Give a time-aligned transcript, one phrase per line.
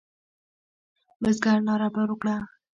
[1.21, 2.35] بزګر ناره پر وکړه.